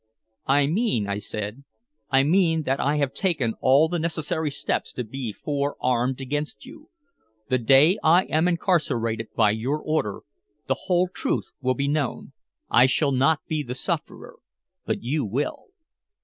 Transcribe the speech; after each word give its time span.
"I 0.47 0.65
mean," 0.65 1.07
I 1.07 1.19
said, 1.19 1.63
"I 2.09 2.23
mean 2.23 2.63
that 2.63 2.79
I 2.79 2.95
have 2.95 3.13
taken 3.13 3.53
all 3.61 3.87
the 3.87 3.99
necessary 3.99 4.49
steps 4.49 4.91
to 4.93 5.03
be 5.03 5.31
forearmed 5.31 6.19
against 6.19 6.65
you. 6.65 6.89
The 7.49 7.59
day 7.59 7.99
I 8.03 8.23
am 8.23 8.47
incarcerated 8.47 9.27
by 9.35 9.51
your 9.51 9.79
order, 9.79 10.21
the 10.67 10.85
whole 10.87 11.07
truth 11.07 11.51
will 11.61 11.75
be 11.75 11.87
known. 11.87 12.31
I 12.67 12.87
shall 12.87 13.11
not 13.11 13.45
be 13.47 13.61
the 13.61 13.75
sufferer 13.75 14.39
but 14.87 15.03
you 15.03 15.23
will." 15.23 15.65